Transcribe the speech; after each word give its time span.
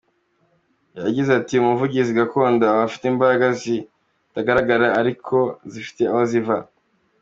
Yagize 1.05 1.31
ati 1.39 1.53
“Umuvuzi 1.57 2.11
gakondo 2.19 2.63
aba 2.71 2.81
afite 2.87 3.03
imbaraga 3.07 3.45
zitagaragara, 3.61 4.87
ariko 4.99 5.35
zifite 5.71 6.01
aho 6.11 6.21
ziva. 6.31 6.57